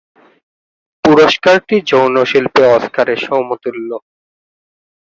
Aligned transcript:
পুরস্কারটি 1.03 1.75
"যৌন 1.89 2.15
শিল্পে 2.31 2.63
অস্কারের 2.77 3.19
সমতুল্য।" 3.25 3.89